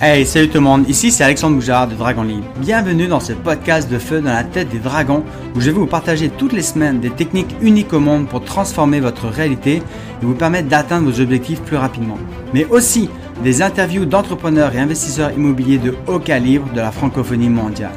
[0.00, 2.46] Hey, salut tout le monde, ici c'est Alexandre Boujard de Dragon Libre.
[2.58, 5.24] Bienvenue dans ce podcast de feu dans la tête des dragons
[5.56, 9.00] où je vais vous partager toutes les semaines des techniques uniques au monde pour transformer
[9.00, 9.82] votre réalité et
[10.24, 12.16] vous permettre d'atteindre vos objectifs plus rapidement.
[12.54, 13.10] Mais aussi
[13.42, 17.90] des interviews d'entrepreneurs et investisseurs immobiliers de haut calibre de la francophonie mondiale.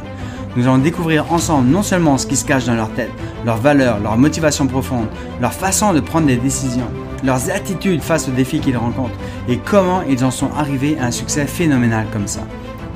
[0.56, 3.12] Nous allons découvrir ensemble non seulement ce qui se cache dans leur tête,
[3.46, 5.08] leurs valeurs, leurs motivations profondes,
[5.40, 6.90] leur façon de prendre des décisions,
[7.24, 9.18] leurs attitudes face aux défis qu'ils rencontrent
[9.48, 12.42] et comment ils en sont arrivés à un succès phénoménal comme ça.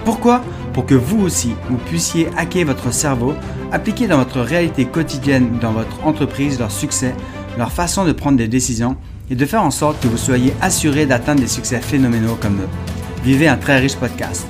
[0.04, 0.42] Pourquoi?
[0.74, 3.34] Pour que vous aussi, vous puissiez hacker votre cerveau,
[3.72, 7.16] appliquer dans votre réalité quotidienne, dans votre entreprise, leur succès,
[7.58, 8.98] leur façon de prendre des décisions
[9.30, 12.70] et de faire en sorte que vous soyez assuré d'atteindre des succès phénoménaux comme eux.
[13.24, 14.46] Vivez un très riche podcast.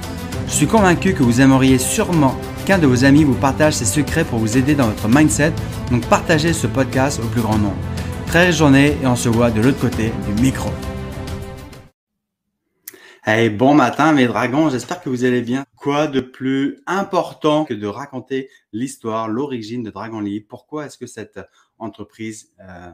[0.48, 4.26] Je suis convaincu que vous aimeriez sûrement qu'un de vos amis vous partage ses secrets
[4.26, 5.54] pour vous aider dans votre mindset,
[5.92, 7.78] donc partagez ce podcast au plus grand nombre.
[8.28, 10.70] Très riche journée et on se voit de l'autre côté du micro.
[13.24, 15.66] Hey, bon matin mes dragons, j'espère que vous allez bien.
[15.78, 21.08] Quoi de plus important que de raconter l'histoire, l'origine de Dragon Libre Pourquoi est-ce que
[21.08, 21.40] cette
[21.80, 22.92] entreprise euh,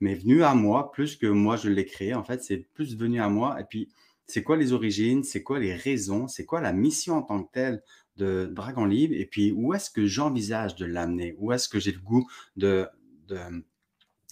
[0.00, 2.14] m'est venue à moi plus que moi je l'ai créée?
[2.14, 3.60] En fait, c'est plus venu à moi.
[3.60, 3.88] Et puis,
[4.26, 5.24] c'est quoi les origines?
[5.24, 6.28] C'est quoi les raisons?
[6.28, 7.82] C'est quoi la mission en tant que telle
[8.18, 11.34] de Dragon Libre Et puis, où est-ce que j'envisage de l'amener?
[11.38, 12.86] Où est-ce que j'ai le goût de,
[13.28, 13.38] de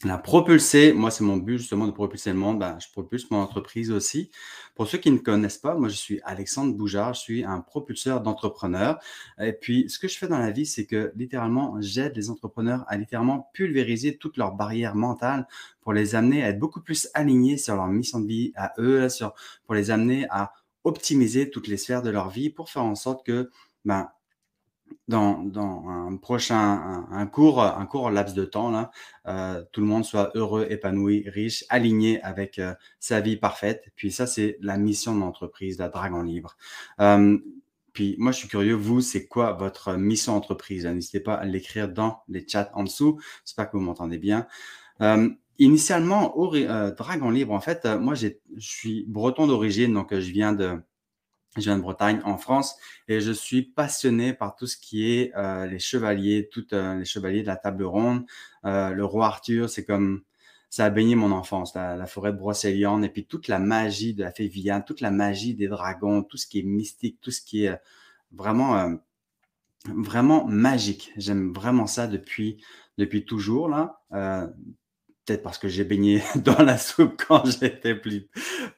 [0.04, 3.38] la propulser, moi c'est mon but justement de propulser le monde, ben, je propulse mon
[3.38, 4.30] entreprise aussi.
[4.74, 8.22] Pour ceux qui ne connaissent pas, moi je suis Alexandre Boujard, je suis un propulseur
[8.22, 8.98] d'entrepreneurs.
[9.38, 12.84] Et puis ce que je fais dans la vie, c'est que littéralement j'aide les entrepreneurs
[12.88, 15.46] à littéralement pulvériser toutes leurs barrières mentales
[15.82, 19.10] pour les amener à être beaucoup plus alignés sur leur mission de vie, à eux,
[19.10, 19.34] sur,
[19.66, 23.26] pour les amener à optimiser toutes les sphères de leur vie pour faire en sorte
[23.26, 23.50] que
[23.84, 24.08] ben,
[25.08, 28.90] dans, un prochain, un, court, un court laps de temps, là,
[29.26, 33.90] euh, tout le monde soit heureux, épanoui, riche, aligné avec euh, sa vie parfaite.
[33.96, 36.56] Puis ça, c'est la mission de l'entreprise, la Dragon Libre.
[37.00, 37.38] Euh,
[37.92, 40.86] puis moi, je suis curieux, vous, c'est quoi votre mission entreprise?
[40.86, 43.20] N'hésitez pas à l'écrire dans les chats en dessous.
[43.44, 44.46] J'espère que vous m'entendez bien.
[45.58, 46.54] initialement, au
[46.96, 50.80] Dragon Libre, en fait, moi, je suis breton d'origine, donc je viens de
[51.56, 52.76] je viens de Bretagne, en France,
[53.08, 57.04] et je suis passionné par tout ce qui est euh, les chevaliers, toutes euh, les
[57.04, 58.24] chevaliers de la table ronde.
[58.64, 60.22] Euh, le roi Arthur, c'est comme
[60.68, 64.22] ça a baigné mon enfance, la, forêt de Brocéliande, et puis toute la magie de
[64.22, 64.50] la fée
[64.86, 67.76] toute la magie des dragons, tout ce qui est mystique, tout ce qui est
[68.30, 68.96] vraiment,
[69.86, 71.12] vraiment magique.
[71.16, 72.62] J'aime vraiment ça depuis,
[72.98, 74.00] depuis toujours là
[75.30, 78.28] peut-être parce que j'ai baigné dans la soupe quand j'étais plus,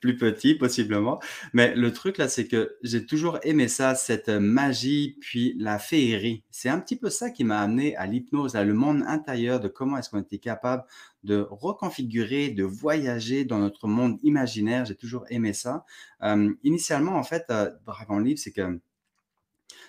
[0.00, 1.18] plus petit, possiblement.
[1.54, 6.44] Mais le truc là, c'est que j'ai toujours aimé ça, cette magie, puis la féerie.
[6.50, 9.68] C'est un petit peu ça qui m'a amené à l'hypnose, à le monde intérieur, de
[9.68, 10.84] comment est-ce qu'on était capable
[11.24, 14.84] de reconfigurer, de voyager dans notre monde imaginaire.
[14.84, 15.84] J'ai toujours aimé ça.
[16.22, 18.80] Euh, initialement, en fait, euh, Dragon Libre, c'est que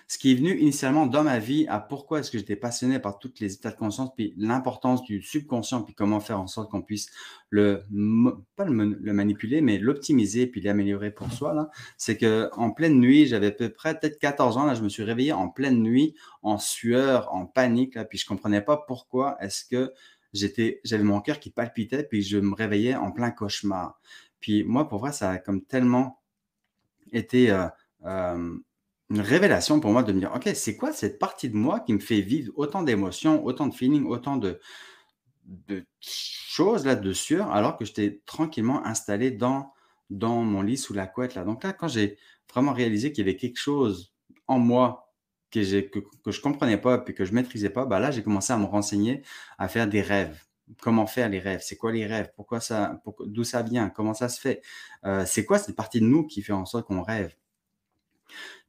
[0.06, 3.18] ce qui est venu initialement dans ma vie à pourquoi est-ce que j'étais passionné par
[3.18, 6.82] toutes les états de conscience, puis l'importance du subconscient, puis comment faire en sorte qu'on
[6.82, 7.10] puisse
[7.50, 7.84] le,
[8.56, 13.26] pas le, manipuler, mais l'optimiser, puis l'améliorer pour soi, là, c'est que en pleine nuit,
[13.26, 16.14] j'avais à peu près peut-être 14 ans, là, je me suis réveillé en pleine nuit,
[16.42, 19.92] en sueur, en panique, là, puis je comprenais pas pourquoi est-ce que
[20.32, 24.00] j'étais, j'avais mon cœur qui palpitait, puis je me réveillais en plein cauchemar.
[24.40, 26.20] Puis moi, pour vrai, ça a comme tellement
[27.12, 27.66] été euh,
[28.04, 28.58] euh,
[29.10, 31.92] une révélation pour moi de me dire, OK, c'est quoi cette partie de moi qui
[31.92, 34.58] me fait vivre autant d'émotions, autant de feelings, autant de,
[36.00, 39.72] choses là, de sueur, alors que j'étais tranquillement installé dans,
[40.10, 41.34] dans mon lit sous la couette.
[41.34, 41.44] Là?
[41.44, 42.18] Donc là, quand j'ai
[42.50, 44.14] vraiment réalisé qu'il y avait quelque chose
[44.46, 45.12] en moi
[45.50, 48.10] que, que, que je ne comprenais pas puis que je ne maîtrisais pas, bah là,
[48.10, 49.22] j'ai commencé à me renseigner,
[49.58, 50.42] à faire des rêves.
[50.80, 51.60] Comment faire les rêves?
[51.62, 52.30] C'est quoi les rêves?
[52.36, 53.90] Pourquoi ça D'où ça vient?
[53.90, 54.62] Comment ça se fait?
[55.04, 57.34] Euh, C'est quoi cette partie de nous qui fait en sorte qu'on rêve?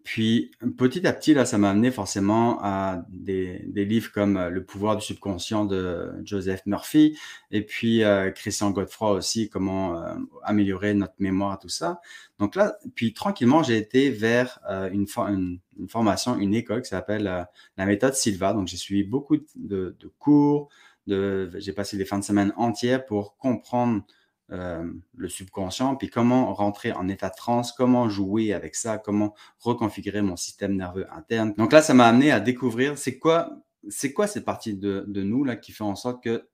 [0.06, 4.64] Puis petit à petit, là, ça m'a amené forcément à des, livres comme euh, Le
[4.64, 7.18] pouvoir du subconscient de Joseph Murphy
[7.50, 10.14] et puis euh, Christian Godefroy aussi, comment euh,
[10.44, 12.02] améliorer notre mémoire, tout ça.
[12.38, 14.60] Donc là, puis tranquillement, j'ai été vers
[14.92, 17.48] une, formation, une école qui s'appelle
[17.78, 18.54] la méthode Silva.
[18.54, 20.70] Donc j'ai suivi beaucoup de, cours,
[21.08, 24.04] j'ai passé des fins de semaine entières pour comprendre
[24.52, 24.84] euh,
[25.16, 30.22] le subconscient, puis comment rentrer en état de transe, comment jouer avec ça, comment reconfigurer
[30.22, 31.54] mon système nerveux interne.
[31.58, 33.50] Donc là, ça m'a amené à découvrir c'est quoi,
[33.90, 36.48] c'est quoi cette partie de, de, nous là qui fait en sorte que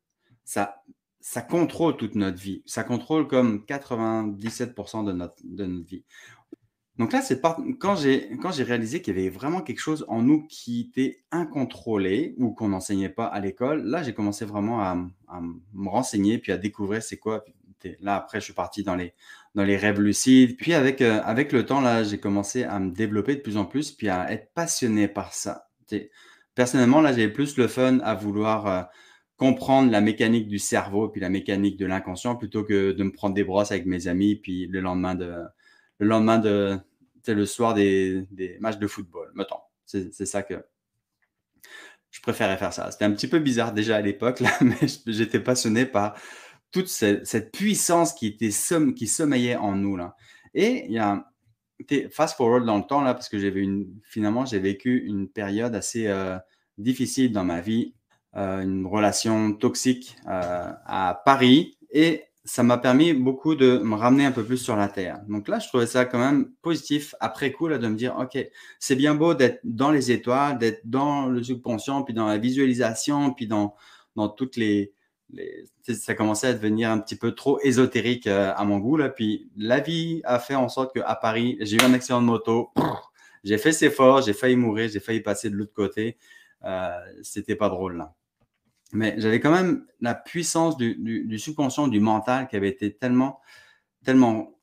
[0.46, 0.84] ça,
[1.20, 2.64] ça contrôle toute notre vie.
[2.66, 6.06] Ça contrôle comme 97% de notre, de notre vie.
[6.98, 7.42] Donc là, c'est
[7.80, 11.24] quand j'ai quand j'ai réalisé qu'il y avait vraiment quelque chose en nous qui était
[11.32, 13.84] incontrôlé ou qu'on n'enseignait pas à l'école.
[13.84, 14.98] Là, j'ai commencé vraiment à,
[15.28, 17.44] à, me renseigner puis à découvrir c'est quoi
[18.02, 19.14] là, après, je suis parti dans les,
[19.56, 20.58] dans les rêves lucides.
[20.58, 23.66] Puis avec, euh, avec le temps, là, j'ai commencé à me développer de plus en
[23.66, 25.70] plus, puis à être passionné par ça.
[26.56, 28.84] Personnellement, là, j'ai plus le fun à vouloir euh,
[29.38, 33.36] comprendre la mécanique du cerveau, puis la mécanique de l'inconscient, plutôt que de me prendre
[33.36, 35.34] des brosses avec mes amis, puis le lendemain de,
[36.00, 36.80] le lendemain de,
[37.28, 39.60] le soir des, des matchs de football, mettons.
[39.86, 40.64] C'est ça que
[42.12, 42.92] je préférais faire ça.
[42.92, 44.76] C'était un petit peu bizarre déjà à l'époque, là, mais
[45.08, 46.16] j'étais passionné par
[46.72, 48.50] toute cette, puissance qui était
[48.96, 50.16] qui sommeillait en nous là.
[50.54, 51.26] Et il y a
[52.12, 56.08] fast forward dans le temps là parce que une finalement j'ai vécu une période assez
[56.08, 56.38] euh,
[56.78, 57.96] difficile dans ma vie,
[58.36, 64.26] euh, une relation toxique euh, à Paris et ça m'a permis beaucoup de me ramener
[64.26, 65.22] un peu plus sur la terre.
[65.28, 68.36] Donc là, je trouvais ça quand même positif après coup là, de me dire, OK,
[68.80, 73.32] c'est bien beau d'être dans les étoiles, d'être dans le subconscient, puis dans la visualisation,
[73.32, 73.76] puis dans,
[74.16, 74.92] dans toutes les,
[75.88, 78.98] ça commençait à devenir un petit peu trop ésotérique euh, à mon goût.
[78.98, 79.10] Là.
[79.10, 82.72] Puis la vie a fait en sorte qu'à Paris, j'ai eu un accident de moto.
[83.44, 86.16] J'ai fait ses efforts, j'ai failli mourir, j'ai failli passer de l'autre côté.
[86.64, 86.92] Euh,
[87.24, 88.14] C'était pas drôle là.
[88.94, 93.40] Mais j'avais quand même la puissance du, du, subconscient, du mental qui avait été tellement,
[94.04, 94.54] tellement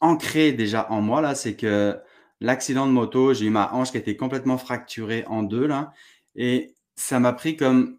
[0.00, 1.34] ancré déjà en moi là.
[1.34, 1.98] C'est que
[2.40, 5.92] l'accident de moto, j'ai eu ma hanche qui était complètement fracturée en deux là.
[6.36, 7.97] Et ça m'a pris comme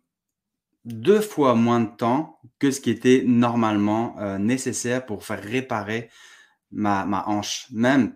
[0.93, 6.09] deux fois moins de temps que ce qui était normalement euh, nécessaire pour faire réparer
[6.71, 7.67] ma, ma, hanche.
[7.71, 8.15] Même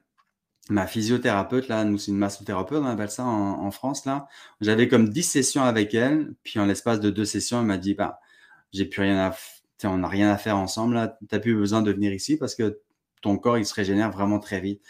[0.70, 4.28] ma physiothérapeute, là, nous, c'est une massothérapeute, on appelle ça en, France, là.
[4.62, 7.94] J'avais comme 10 sessions avec elle, puis en l'espace de deux sessions, elle m'a dit,
[7.96, 8.20] bah,
[8.72, 9.36] j'ai plus rien à,
[9.88, 11.18] on n'a rien à faire ensemble, là.
[11.30, 12.80] T'as plus besoin de venir ici parce que
[13.22, 14.81] ton corps, il se régénère vraiment très vite.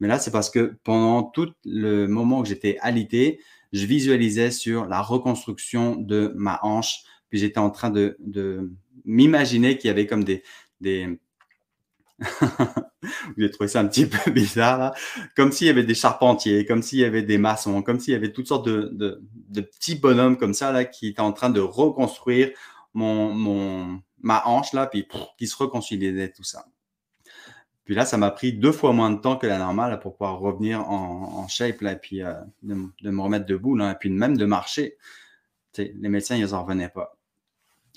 [0.00, 3.40] Mais là, c'est parce que pendant tout le moment où j'étais alité,
[3.72, 8.18] je visualisais sur la reconstruction de ma hanche, puis j'étais en train de,
[9.06, 10.42] m'imaginer qu'il y avait comme des...
[10.82, 11.18] des...
[13.00, 14.94] Vous avez trouvé ça un petit peu bizarre, là.
[15.34, 18.16] Comme s'il y avait des charpentiers, comme s'il y avait des maçons, comme s'il y
[18.16, 19.22] avait toutes sortes de,
[19.54, 22.50] petits bonhommes comme ça, là, qui étaient en train de reconstruire
[22.92, 25.08] mon, mon, ma hanche, là, puis
[25.38, 26.66] qui se réconciliaient tout ça.
[27.86, 30.38] Puis là, ça m'a pris deux fois moins de temps que la normale pour pouvoir
[30.38, 32.74] revenir en, shape, là, et puis euh, de,
[33.10, 34.98] me remettre debout, là, et puis même de marcher.
[35.78, 37.16] les médecins, ils n'en revenaient pas.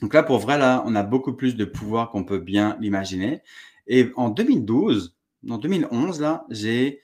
[0.02, 3.42] Donc là, pour vrai, là, on a beaucoup plus de pouvoir qu'on peut bien l'imaginer.
[3.88, 5.16] Et en 2012,
[5.50, 7.02] en 2011, là, j'ai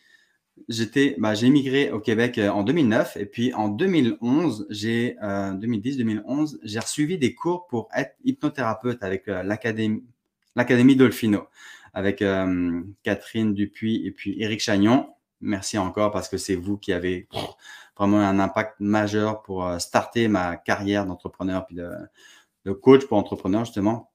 [0.70, 5.98] j'étais bah, j'ai immigré au Québec euh, en 2009 et puis en 2011 j'ai 2010
[5.98, 10.04] 2011 j'ai reçu des cours pour être hypnothérapeute avec euh, l'académie
[10.56, 11.48] l'académie Dolfino
[11.94, 15.10] avec euh, Catherine Dupuis et puis Éric Chagnon
[15.40, 17.28] merci encore parce que c'est vous qui avez
[17.98, 21.90] vraiment un impact majeur pour starter ma carrière d'entrepreneur puis de
[22.64, 24.12] le coach pour entrepreneurs, justement.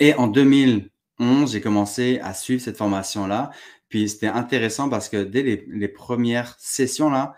[0.00, 3.50] Et en 2011, j'ai commencé à suivre cette formation-là.
[3.88, 7.34] Puis c'était intéressant parce que dès les, premières sessions-là,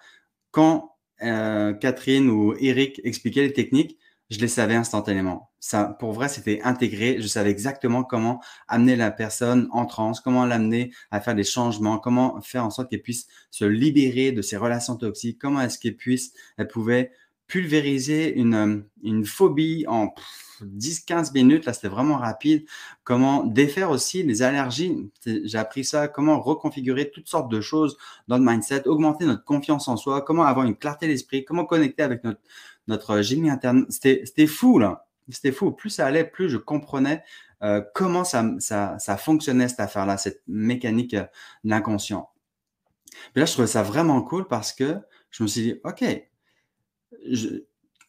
[0.51, 3.99] quand euh, Catherine ou Eric expliquaient les techniques,
[4.31, 5.51] je les savais instantanément.
[5.59, 7.21] Ça, pour vrai, c'était intégré.
[7.21, 11.99] Je savais exactement comment amener la personne en transe, comment l'amener à faire des changements,
[11.99, 15.97] comment faire en sorte qu'elle puisse se libérer de ses relations toxiques, comment est-ce qu'elle
[15.97, 17.11] puisse, elle pouvait
[17.49, 20.15] pulvériser une, euh, une phobie en
[20.63, 21.65] 10-15 minutes.
[21.65, 22.65] Là, c'était vraiment rapide.
[23.05, 25.11] Comment défaire aussi les allergies?
[25.25, 26.09] J'ai appris ça.
[26.09, 27.97] Comment reconfigurer toutes sortes de choses
[28.29, 32.03] dans le mindset, augmenter notre confiance en soi, comment avoir une clarté d'esprit, comment connecter
[32.03, 32.41] avec notre,
[32.87, 33.87] notre génie interne?
[33.89, 35.07] C'était fou, là.
[35.31, 35.73] C'était fou.
[35.73, 37.23] Plus ça allait, plus je comprenais
[37.63, 41.25] euh, comment ça, ça, ça, fonctionnait, cette affaire-là, cette mécanique euh,
[41.65, 44.97] de là, je trouvais ça vraiment cool parce que
[45.31, 46.05] je me suis dit, OK,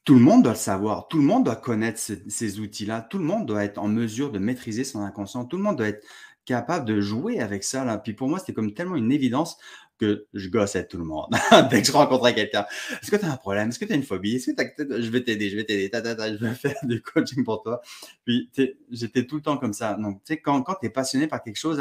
[0.05, 3.25] tout le monde doit le savoir, tout le monde doit connaître ces outils-là, tout le
[3.25, 6.05] monde doit être en mesure de maîtriser son inconscient, tout le monde doit être
[6.45, 7.85] capable de jouer avec ça.
[7.85, 7.97] Là.
[7.97, 9.57] Puis pour moi, c'était comme tellement une évidence
[9.99, 11.27] que je gossais tout le monde
[11.69, 12.65] dès que je rencontrais quelqu'un.
[13.01, 13.69] Est-ce que tu as un problème?
[13.69, 14.37] Est-ce que tu as une phobie?
[14.37, 17.81] Est-ce que je vais t'aider, je vais t'aider, je vais faire du coaching pour toi.
[18.25, 18.49] Puis
[18.89, 19.93] j'étais tout le temps comme ça.
[19.95, 21.79] Donc, tu sais, quand, quand tu es passionné par quelque chose,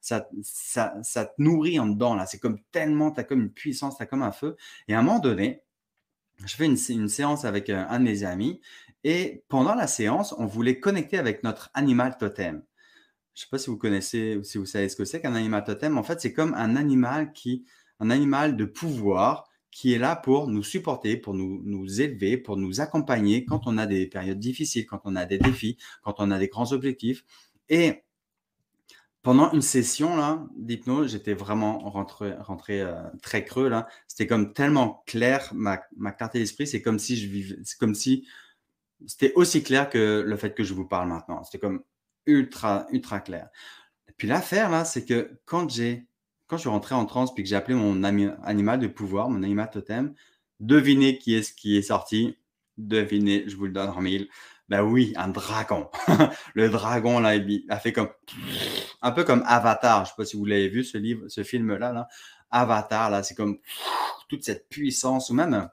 [0.00, 2.14] ça, ça, ça, te nourrit en dedans.
[2.14, 2.26] là.
[2.26, 4.56] C'est comme tellement, tu as comme une puissance, tu as comme un feu.
[4.86, 5.62] Et à un moment donné,
[6.46, 8.60] je fais une, séance avec euh, un, de mes amis
[9.04, 12.62] et pendant la séance, on voulait connecter avec notre animal totem.
[13.34, 15.34] Je ne sais pas si vous connaissez ou si vous savez ce que c'est qu'un
[15.34, 15.96] animal totem.
[15.96, 17.64] En fait, c'est comme un animal qui,
[17.98, 22.56] un animal de pouvoir qui est là pour nous supporter, pour nous, nous élever, pour
[22.56, 26.30] nous accompagner quand on a des périodes difficiles, quand on a des défis, quand on
[26.30, 27.24] a des grands objectifs.
[27.68, 28.02] Et
[29.22, 33.86] pendant une session là d'hypnose, j'étais vraiment rentré, euh, très creux là.
[34.08, 36.66] C'était comme tellement clair ma, ma clarté d'esprit.
[36.66, 38.26] C'est comme si je vivais, comme si
[39.06, 41.44] c'était aussi clair que le fait que je vous parle maintenant.
[41.44, 41.82] C'était comme
[42.26, 43.48] ultra ultra clair.
[44.16, 46.06] Puis l'affaire, là, c'est que quand j'ai,
[46.46, 49.42] quand je suis rentré en transe, puis que j'ai appelé mon animal de pouvoir, mon
[49.42, 50.14] animal totem,
[50.60, 52.36] devinez qui est ce qui est sorti?
[52.76, 54.28] Devinez, je vous le donne en mille.
[54.68, 55.88] Ben oui, un dragon.
[56.54, 58.10] le dragon, là, il a fait comme.
[59.02, 59.98] Un peu comme Avatar.
[59.98, 61.92] Je ne sais pas si vous l'avez vu, ce livre, ce film-là.
[61.92, 62.08] Là.
[62.50, 63.58] Avatar, là, c'est comme
[64.28, 65.68] toute cette puissance, ou même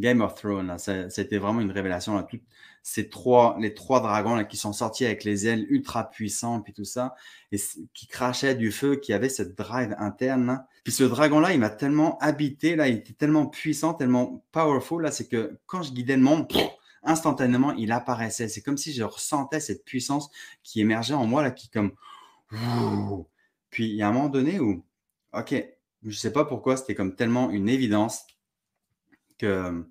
[0.00, 2.16] Game of Thrones, c'était vraiment une révélation.
[2.16, 2.26] Là,
[2.82, 6.72] ces trois, les trois dragons là, qui sont sortis avec les ailes ultra puissantes, puis
[6.72, 7.14] tout ça,
[7.52, 7.58] et
[7.94, 10.64] qui crachaient du feu, qui avaient cette drive interne.
[10.84, 15.10] Puis ce dragon-là, il m'a tellement habité, là, il était tellement puissant, tellement powerful, là,
[15.10, 16.50] c'est que quand je guidais le monde,
[17.02, 18.48] instantanément, il apparaissait.
[18.48, 20.30] C'est comme si je ressentais cette puissance
[20.62, 21.92] qui émergeait en moi, là, qui comme...
[23.70, 24.84] Puis il y a un moment donné où,
[25.32, 25.54] ok,
[26.04, 28.26] je sais pas pourquoi, c'était comme tellement une évidence
[29.38, 29.84] que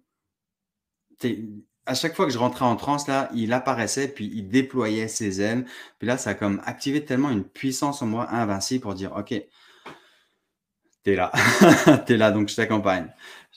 [1.86, 5.42] à chaque fois que je rentrais en transe, là, il apparaissait, puis il déployait ses
[5.42, 5.66] ailes.
[6.00, 9.34] Puis là, ça a comme activé tellement une puissance en moi invincible pour dire, OK,
[11.04, 11.32] t'es là,
[12.06, 13.10] t'es là, donc je t'accompagne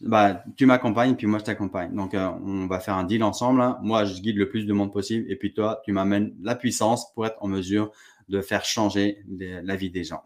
[0.03, 1.95] bah, tu m'accompagnes, puis moi, je t'accompagne.
[1.95, 3.61] Donc, euh, on va faire un deal ensemble.
[3.61, 3.79] Hein.
[3.83, 5.31] Moi, je guide le plus de monde possible.
[5.31, 7.93] Et puis, toi, tu m'amènes la puissance pour être en mesure
[8.31, 10.23] de faire changer la vie des gens.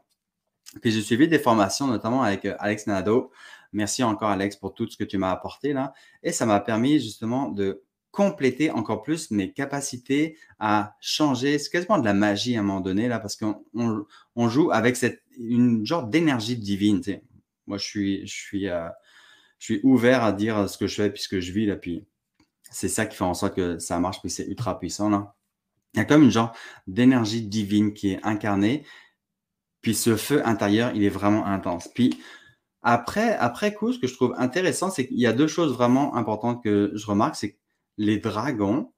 [0.81, 3.31] Puis, j'ai suivi des formations, notamment avec euh, Alex Nado.
[3.73, 5.93] Merci encore, Alex, pour tout ce que tu m'as apporté là.
[6.23, 11.59] Et ça m'a permis justement de compléter encore plus mes capacités à changer.
[11.59, 14.97] C'est quasiment de la magie à un moment donné là, parce qu'on on, joue avec
[14.97, 17.03] cette, une genre d'énergie divine.
[17.67, 18.89] Moi, je suis, je suis euh,
[19.59, 21.77] je suis ouvert à dire ce que je fais puisque je vis là.
[21.77, 22.05] Puis
[22.71, 25.34] c'est ça qui fait en sorte que ça marche, puis c'est ultra puissant là.
[25.95, 26.55] Il y a comme une genre
[26.87, 28.85] d'énergie divine qui est incarnée.
[29.81, 31.89] Puis ce feu intérieur, il est vraiment intense.
[31.89, 32.19] Puis
[32.83, 36.17] après, après coup, ce que je trouve intéressant, c'est qu'il y a deux choses vraiment
[36.17, 37.59] importantes que je remarque, c'est que
[37.97, 38.93] les dragons,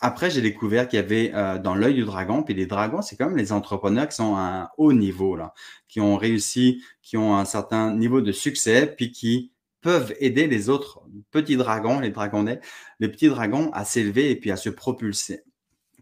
[0.00, 3.16] après, j'ai découvert qu'il y avait euh, dans l'œil du dragon, puis les dragons, c'est
[3.16, 5.54] comme les entrepreneurs qui sont à un haut niveau, là,
[5.88, 10.68] qui ont réussi, qui ont un certain niveau de succès, puis qui peuvent aider les
[10.68, 12.60] autres petits dragons, les dragonnets,
[13.00, 15.44] les petits dragons à s'élever et puis à se propulser.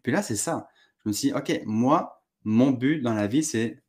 [0.03, 0.69] Puis là, c'est ça.
[1.05, 3.83] Je me suis dit, OK, moi, mon but dans la vie, c'est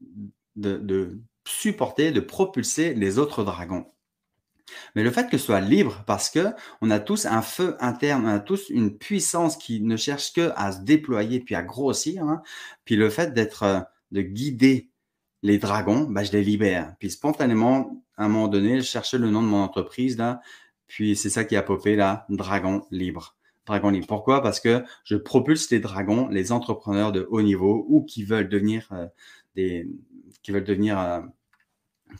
[0.56, 3.86] de, supporter, de propulser les autres dragons.
[4.96, 6.48] Mais le fait que ce soit libre, parce que
[6.82, 10.52] on a tous un feu interne, on a tous une puissance qui ne cherche que
[10.56, 12.24] à se déployer puis à grossir.
[12.24, 12.42] Hein.
[12.86, 13.80] Puis le fait d'être, euh,
[14.12, 14.90] de guider
[15.44, 16.96] les dragons, bah, je les libère.
[17.00, 20.40] Puis spontanément, à un moment donné, je cherchais le nom de mon entreprise, là,
[20.88, 23.36] puis c'est ça qui a popé, là, Dragon Libre.
[23.66, 24.08] Dragon Libre.
[24.08, 24.42] Pourquoi?
[24.42, 28.88] Parce que je propulse les dragons, les entrepreneurs de haut niveau ou qui veulent devenir
[28.92, 29.08] euh,
[29.56, 29.88] des,
[30.42, 31.22] qui veulent devenir, euh,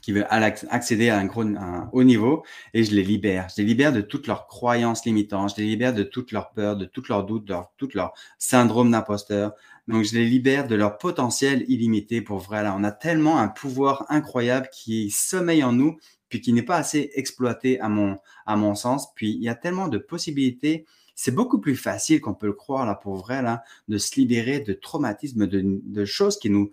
[0.02, 3.48] qui veulent accéder à un, gros, un haut niveau et je les libère.
[3.48, 6.76] Je les libère de toutes leurs croyances limitantes, je les libère de toutes leurs peurs,
[6.76, 9.52] de toutes leurs doutes, de toutes leurs syndromes d'imposteur,
[9.86, 12.62] donc, je les libère de leur potentiel illimité pour vrai.
[12.62, 15.98] Là, on a tellement un pouvoir incroyable qui sommeille en nous,
[16.30, 19.12] puis qui n'est pas assez exploité à mon, à mon sens.
[19.14, 20.86] Puis, il y a tellement de possibilités.
[21.14, 24.60] C'est beaucoup plus facile qu'on peut le croire, là, pour vrai, là, de se libérer
[24.60, 26.70] de traumatismes, de, choses qui nous,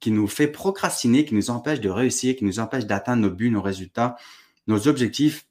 [0.00, 3.50] qui nous fait procrastiner, qui nous empêchent de réussir, qui nous empêchent d'atteindre nos buts,
[3.50, 4.16] nos résultats,
[4.66, 5.46] nos objectifs.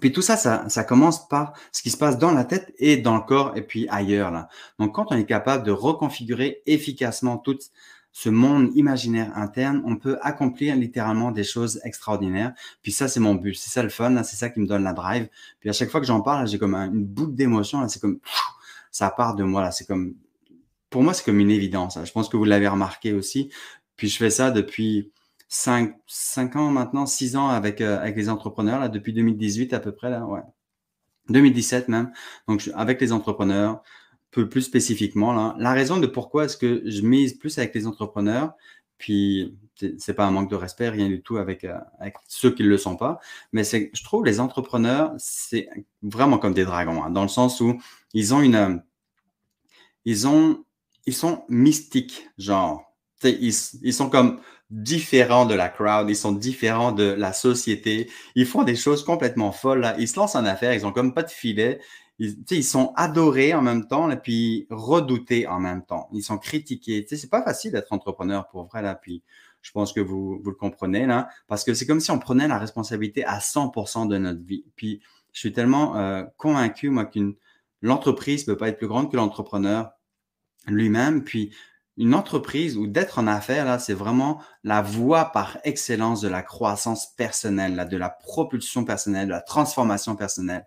[0.00, 2.96] Puis tout ça, ça, ça, commence par ce qui se passe dans la tête et
[2.96, 4.32] dans le corps et puis ailleurs.
[4.32, 4.48] Là.
[4.80, 7.58] Donc quand on est capable de reconfigurer efficacement tout
[8.16, 12.54] ce monde imaginaire interne, on peut accomplir littéralement des choses extraordinaires.
[12.80, 13.54] Puis ça, c'est mon but.
[13.54, 14.22] C'est ça le fun.
[14.22, 15.28] C'est ça qui me donne la drive.
[15.58, 17.86] Puis à chaque fois que j'en parle, j'ai comme une boucle d'émotion.
[17.88, 18.20] C'est comme
[18.92, 19.72] ça part de moi.
[19.72, 20.14] C'est comme
[20.90, 21.98] pour moi, c'est comme une évidence.
[22.04, 23.50] Je pense que vous l'avez remarqué aussi.
[23.96, 25.10] Puis je fais ça depuis
[25.48, 29.80] 5, 5 ans maintenant, 6 ans avec, euh, avec les entrepreneurs, là, depuis 2018 à
[29.80, 30.42] peu près, là, ouais.
[31.30, 32.12] 2017 même.
[32.46, 33.82] Donc, avec les entrepreneurs,
[34.34, 35.54] peu plus spécifiquement, là.
[35.58, 38.52] La raison de pourquoi est-ce que je mise plus avec les entrepreneurs,
[38.98, 39.56] puis
[39.98, 41.78] c'est pas un manque de respect, rien du tout avec, euh,
[42.28, 43.20] ceux qui ne le sont pas,
[43.52, 45.68] mais c'est, je trouve les entrepreneurs, c'est
[46.02, 47.80] vraiment comme des dragons, hein, dans le sens où
[48.12, 48.82] ils ont une,
[50.04, 50.64] ils ont,
[51.06, 52.82] ils sont mystiques, genre,
[53.22, 58.10] ils, ils sont comme différents de la crowd, ils sont différents de la société.
[58.34, 59.80] Ils font des choses complètement folles.
[59.80, 59.94] Là.
[59.98, 61.80] Ils se lancent en affaires, ils ont comme pas de filet.
[62.18, 66.08] Ils, sont adorés en même temps et puis redoutés en même temps.
[66.12, 67.04] Ils sont critiqués.
[67.08, 68.94] C'est pas facile d'être entrepreneur pour vrai là.
[68.94, 69.22] Puis
[69.62, 72.46] je pense que vous, vous le comprenez là, parce que c'est comme si on prenait
[72.46, 74.64] la responsabilité à 100% de notre vie.
[74.76, 75.00] Puis
[75.32, 77.34] je suis tellement euh, convaincu moi qu'une
[77.82, 79.90] l'entreprise peut pas être plus grande que l'entrepreneur
[80.66, 81.24] lui-même.
[81.24, 81.54] Puis
[81.96, 86.42] une entreprise ou d'être en affaires, là, c'est vraiment la voie par excellence de la
[86.42, 90.66] croissance personnelle, là, de la propulsion personnelle, de la transformation personnelle.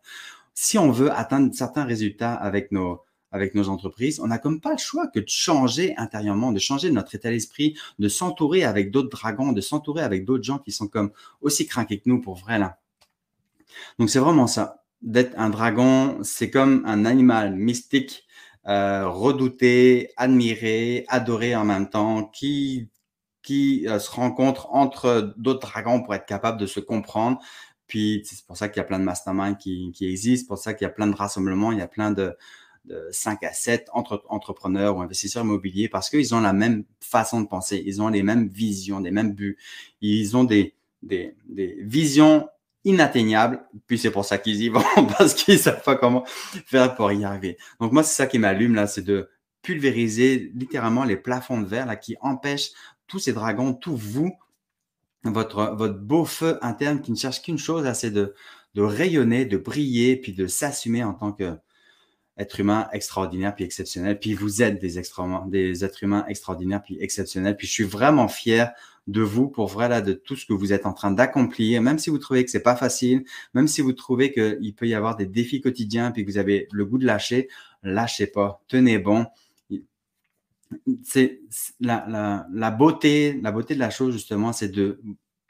[0.60, 4.72] Si on veut atteindre certains résultats avec nos, avec nos entreprises, on n'a comme pas
[4.72, 9.10] le choix que de changer intérieurement, de changer notre état d'esprit, de s'entourer avec d'autres
[9.10, 11.12] dragons, de s'entourer avec d'autres gens qui sont comme
[11.42, 12.80] aussi craqués que nous pour vrai là.
[14.00, 14.84] Donc c'est vraiment ça.
[15.04, 18.26] D'être un dragon, c'est comme un animal mystique,
[18.68, 22.90] euh, redouté, admiré, adoré en même temps, qui
[23.52, 27.40] euh, se rencontre entre d'autres dragons pour être capable de se comprendre.
[27.88, 30.74] Puis c'est pour ça qu'il y a plein de masterminds qui, qui existent, pour ça
[30.74, 32.36] qu'il y a plein de rassemblements, il y a plein de,
[32.86, 37.42] de 5 à 7 entre, entrepreneurs ou investisseurs immobiliers parce qu'ils ont la même façon
[37.42, 39.58] de penser, ils ont les mêmes visions, des mêmes buts,
[40.02, 42.48] ils ont des, des, des visions
[42.84, 44.82] inatteignables, puis c'est pour ça qu'ils y vont,
[45.18, 46.26] parce qu'ils savent pas comment
[46.66, 47.58] faire pour y arriver.
[47.80, 49.30] Donc moi, c'est ça qui m'allume là, c'est de
[49.62, 52.72] pulvériser littéralement les plafonds de verre là, qui empêchent
[53.08, 54.34] tous ces dragons, tout vous,
[55.32, 58.34] votre, beau feu interne qui ne cherche qu'une chose, c'est de,
[58.76, 61.58] rayonner, de briller, puis de s'assumer en tant que
[62.38, 64.20] être humain extraordinaire puis exceptionnel.
[64.20, 67.58] Puis vous êtes des, êtres humains extraordinaires puis exceptionnels.
[67.58, 68.72] Puis je suis vraiment fier
[69.08, 72.10] de vous pour vrai de tout ce que vous êtes en train d'accomplir, même si
[72.10, 75.26] vous trouvez que c'est pas facile, même si vous trouvez qu'il peut y avoir des
[75.26, 77.48] défis quotidiens puis que vous avez le goût de lâcher,
[77.84, 79.26] lâchez pas, tenez bon
[81.04, 81.42] c'est
[81.80, 85.02] la, la, beauté, la beauté de la chose justement, c'est de,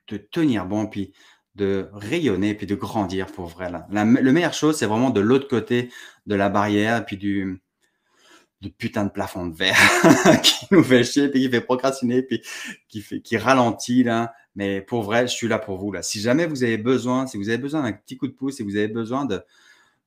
[0.10, 1.14] de, tenir bon, puis
[1.56, 3.72] de rayonner, puis de grandir pour vrai.
[3.72, 3.88] Là.
[3.92, 5.90] La, le meilleure chose, c'est vraiment de l'autre côté
[6.28, 7.62] de la barrière, puis du,
[8.62, 9.76] du putain de plafond de verre
[10.44, 12.42] qui nous fait chier, puis qui fait procrastiner, puis
[12.90, 14.34] qui, fait, qui ralentit là.
[14.56, 16.02] Mais pour vrai, je suis là pour vous là.
[16.02, 18.64] Si jamais vous avez besoin, si vous avez besoin d'un petit coup de pouce, si
[18.64, 19.42] vous avez besoin de,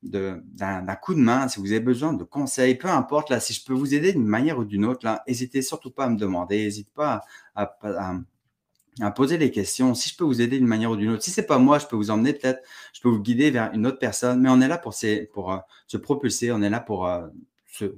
[0.03, 3.63] d'un coup de main, si vous avez besoin de conseils, peu importe, là, si je
[3.63, 6.63] peux vous aider d'une manière ou d'une autre, là, n'hésitez surtout pas à me demander,
[6.63, 7.21] n'hésitez pas
[7.55, 7.77] à,
[9.15, 9.93] poser des questions.
[9.93, 11.85] Si je peux vous aider d'une manière ou d'une autre, si c'est pas moi, je
[11.85, 12.61] peux vous emmener peut-être,
[12.93, 14.95] je peux vous guider vers une autre personne, mais on est là pour,
[15.33, 17.27] pour euh, se propulser, on est là pour euh,
[17.67, 17.95] se,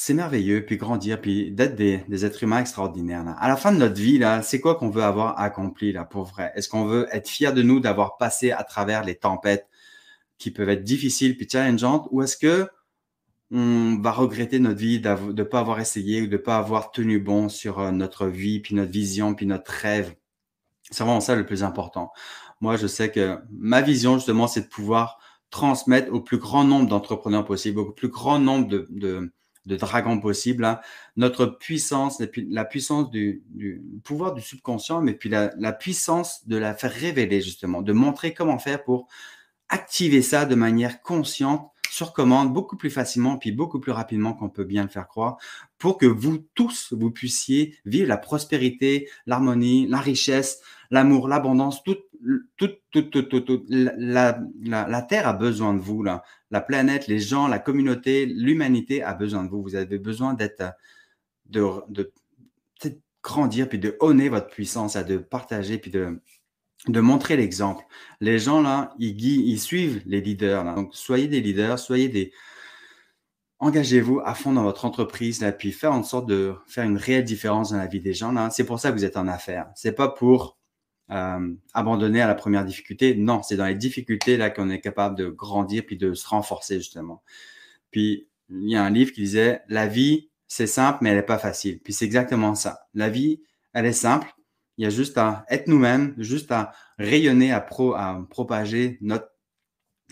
[0.00, 3.24] c'est merveilleux, puis grandir, puis d'être des, êtres humains extraordinaires.
[3.36, 6.22] À la fin de notre vie, là, c'est quoi qu'on veut avoir accompli là pour
[6.22, 6.52] vrai?
[6.54, 9.66] Est-ce qu'on veut être fier de nous d'avoir passé à travers les tempêtes,
[10.38, 12.68] qui peuvent être difficiles puis challengeantes, ou est-ce que
[13.50, 16.90] on va regretter notre vie de ne pas avoir essayé ou de ne pas avoir
[16.90, 20.14] tenu bon sur euh, notre vie, puis notre vision, puis notre rêve?
[20.90, 22.12] C'est vraiment ça le plus important.
[22.60, 25.18] Moi, je sais que ma vision, justement, c'est de pouvoir
[25.50, 29.32] transmettre au plus grand nombre d'entrepreneurs possible, au plus grand nombre de,
[29.64, 30.80] dragons possible, hein,
[31.16, 33.42] notre puissance, la puissance du,
[34.04, 38.58] pouvoir du subconscient, mais puis la puissance de la faire révéler, justement, de montrer comment
[38.58, 39.08] faire pour
[39.68, 44.50] activer ça de manière consciente sur commande beaucoup plus facilement puis beaucoup plus rapidement qu'on
[44.50, 45.38] peut bien le faire croire
[45.78, 52.04] pour que vous tous vous puissiez vivre la prospérité, l'harmonie, la richesse, l'amour, l'abondance, toute
[52.56, 57.20] toute toute toute, la, la, la, terre a besoin de vous là, la planète, les
[57.20, 59.62] gens, la communauté, l'humanité a besoin de vous.
[59.62, 60.64] Vous avez besoin d'être
[61.46, 62.12] de, de,
[62.82, 66.20] de grandir puis de honner votre puissance, à de partager puis de
[66.86, 67.84] de montrer l'exemple.
[68.20, 70.64] Les gens là, ils, suivent les leaders.
[70.74, 72.32] Donc, soyez des leaders, soyez des.
[73.58, 77.24] Engagez-vous à fond dans votre entreprise là, puis faire en sorte de faire une réelle
[77.24, 78.50] différence dans la vie des gens là.
[78.50, 79.68] C'est pour ça que vous êtes en affaires.
[79.74, 80.58] C'est pas pour
[81.10, 83.16] euh, abandonner à la première difficulté.
[83.16, 86.76] Non, c'est dans les difficultés là qu'on est capable de grandir puis de se renforcer
[86.76, 87.22] justement.
[87.90, 91.22] Puis il y a un livre qui disait la vie c'est simple mais elle est
[91.22, 91.80] pas facile.
[91.80, 92.82] Puis c'est exactement ça.
[92.94, 94.28] La vie elle est simple
[94.78, 99.28] il y a juste à être nous-mêmes, juste à rayonner, à, pro, à propager notre,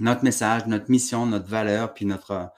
[0.00, 2.50] notre message, notre mission, notre valeur, puis notre,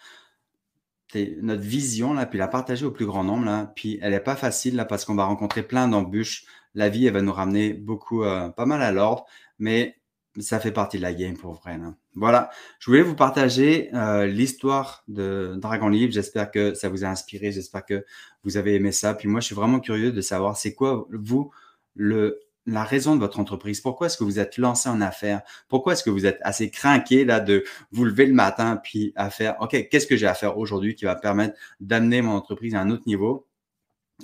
[1.15, 3.45] notre vision, là, puis la partager au plus grand nombre.
[3.45, 3.73] Là.
[3.77, 6.47] Puis elle n'est pas facile là, parce qu'on va rencontrer plein d'embûches.
[6.75, 9.27] La vie, elle va nous ramener beaucoup, euh, pas mal à l'ordre,
[9.59, 9.99] mais
[10.39, 11.77] ça fait partie de la game pour vrai.
[11.77, 11.95] Là.
[12.15, 16.13] Voilà, je voulais vous partager euh, l'histoire de Dragon Libre.
[16.13, 18.05] J'espère que ça vous a inspiré, j'espère que
[18.45, 19.15] vous avez aimé ça.
[19.15, 21.51] Puis moi, je suis vraiment curieux de savoir c'est quoi, vous,
[21.99, 23.81] la raison de votre entreprise.
[23.81, 25.43] Pourquoi est-ce que vous êtes lancé en affaires?
[25.69, 29.31] Pourquoi est-ce que vous êtes assez craqué là de vous lever le matin puis à
[29.31, 32.81] faire, OK, qu'est-ce que j'ai à faire aujourd'hui qui va permettre d'amener mon entreprise à
[32.81, 33.47] un autre niveau?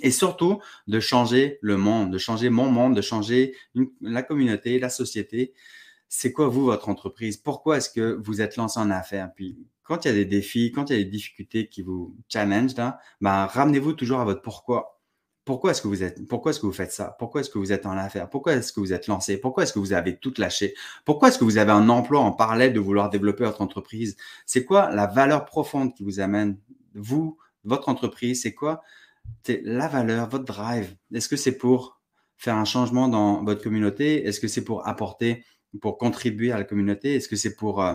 [0.01, 3.55] Et surtout, de changer le monde, de changer mon monde, de changer
[4.01, 5.53] la communauté, la société.
[6.09, 7.37] C'est quoi, vous, votre entreprise?
[7.37, 9.31] Pourquoi est-ce que vous êtes lancé en affaires?
[9.35, 12.15] Puis, quand il y a des défis, quand il y a des difficultés qui vous
[12.27, 12.73] challenge,
[13.21, 14.94] ben, ramenez-vous toujours à votre pourquoi
[15.45, 17.15] pourquoi est-ce que vous êtes, pourquoi est-ce que vous faites ça?
[17.19, 18.27] Pourquoi est-ce que vous êtes en affaires?
[18.29, 19.37] Pourquoi est-ce que vous êtes lancé?
[19.37, 20.73] Pourquoi est-ce que vous avez tout lâché?
[21.05, 24.17] Pourquoi est-ce que vous avez un emploi en parallèle de vouloir développer votre entreprise?
[24.47, 26.57] C'est quoi la valeur profonde qui vous amène?
[26.95, 28.81] Vous, votre entreprise, c'est quoi?
[29.43, 30.95] C'est la valeur, votre drive.
[31.13, 32.01] Est-ce que c'est pour
[32.37, 34.25] faire un changement dans votre communauté?
[34.25, 35.45] Est-ce que c'est pour apporter,
[35.79, 37.15] pour contribuer à la communauté?
[37.15, 37.93] Est-ce que c'est pour, euh,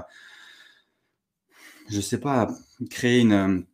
[1.89, 2.49] je sais pas,
[2.91, 3.67] créer une,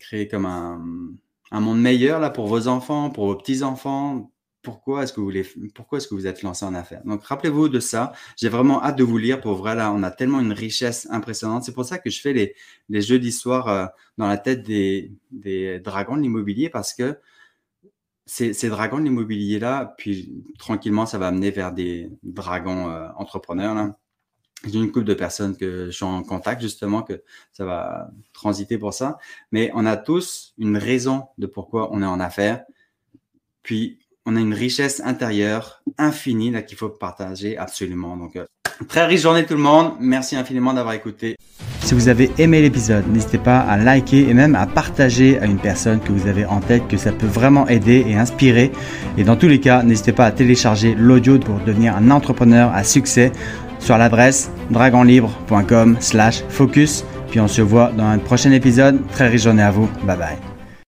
[0.00, 0.84] créer comme un,
[1.50, 4.30] un monde meilleur là pour vos enfants, pour vos petits-enfants,
[4.62, 7.02] pourquoi est-ce que vous voulez, pourquoi est-ce que vous êtes lancé en affaires?
[7.04, 8.12] Donc rappelez-vous de ça.
[8.36, 9.40] J'ai vraiment hâte de vous lire.
[9.40, 11.64] Pour vrai là, on a tellement une richesse impressionnante.
[11.64, 12.54] C'est pour ça que je fais les,
[12.88, 13.86] les jeux d'histoire euh,
[14.18, 15.12] dans la tête des,
[15.82, 17.18] dragons de l'immobilier parce que
[18.26, 23.08] ces, ces dragons de l'immobilier là, puis tranquillement, ça va amener vers des dragons euh,
[23.16, 23.96] entrepreneurs là.
[24.66, 28.76] J'ai une couple de personnes que je suis en contact justement que ça va transiter
[28.76, 29.18] pour ça.
[29.52, 32.64] Mais on a tous une raison de pourquoi on est en affaires.
[33.62, 38.16] Puis on a une richesse intérieure infinie là qu'il faut partager absolument.
[38.16, 38.46] Donc euh,
[38.88, 39.92] très riche journée tout le monde.
[40.00, 41.36] Merci infiniment d'avoir écouté.
[41.80, 45.58] Si vous avez aimé l'épisode, n'hésitez pas à liker et même à partager à une
[45.58, 48.72] personne que vous avez en tête que ça peut vraiment aider et inspirer.
[49.16, 52.84] Et dans tous les cas, n'hésitez pas à télécharger l'audio pour devenir un entrepreneur à
[52.84, 53.32] succès
[53.88, 57.04] sur l'adresse dragonlibre.com/focus.
[57.30, 59.00] Puis on se voit dans un prochain épisode.
[59.12, 59.88] Très riche journée à vous.
[60.04, 60.47] Bye bye.